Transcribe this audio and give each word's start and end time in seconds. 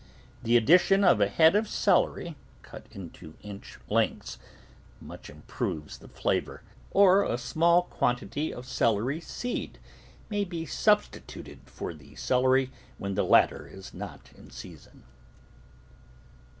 The 0.41 0.57
addition 0.57 1.03
of 1.03 1.21
a 1.21 1.27
head 1.27 1.55
of 1.55 1.67
celery, 1.67 2.35
cut 2.63 2.87
into 2.89 3.35
inch 3.43 3.77
lengths, 3.87 4.39
much 4.99 5.29
improves 5.29 5.99
the 5.99 6.07
flavour, 6.07 6.63
or 6.89 7.21
a 7.23 7.37
small 7.37 7.83
quantity 7.83 8.51
of 8.51 8.65
celery 8.65 9.21
seed 9.21 9.77
may 10.27 10.43
be 10.43 10.65
substituted 10.65 11.59
for 11.69 11.93
the 11.93 12.15
celery 12.15 12.71
when 12.97 13.13
the 13.13 13.21
latter 13.23 13.67
is 13.67 13.93
not 13.93 14.31
in 14.35 14.49
season. 14.49 15.03